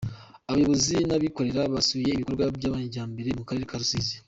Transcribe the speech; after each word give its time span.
Abayobozi 0.49 0.95
n’abikorera 1.07 1.61
basuye 1.73 2.09
ibikorwa 2.13 2.43
by’amajyambere 2.57 3.29
mu 3.37 3.43
karere 3.47 3.65
ka 3.69 3.77
Rusizi. 3.81 4.13